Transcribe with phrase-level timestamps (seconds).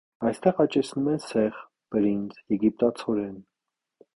[0.27, 1.59] Այստեղ աճեցնում են սեխ,
[1.97, 3.37] բրինձ, եգիպտացորեն։